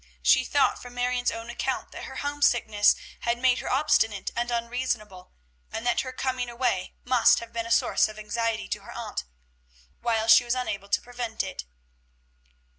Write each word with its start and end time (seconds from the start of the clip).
She 0.23 0.43
thought 0.43 0.81
from 0.81 0.95
Marion's 0.95 1.29
own 1.29 1.51
account 1.51 1.91
that 1.91 2.05
her 2.05 2.15
homesickness 2.25 2.95
had 3.19 3.37
made 3.37 3.59
her 3.59 3.71
obstinate 3.71 4.31
and 4.35 4.49
unreasonable, 4.49 5.31
and 5.71 5.85
that 5.85 6.01
her 6.01 6.11
coming 6.11 6.49
away 6.49 6.95
must 7.05 7.37
have 7.37 7.53
been 7.53 7.67
a 7.67 7.71
source 7.71 8.07
of 8.07 8.17
anxiety 8.17 8.67
to 8.69 8.81
her 8.81 8.91
aunt, 8.93 9.25
while 9.99 10.27
she 10.27 10.43
was 10.43 10.55
unable 10.55 10.89
to 10.89 11.01
prevent 11.03 11.43
it. 11.43 11.65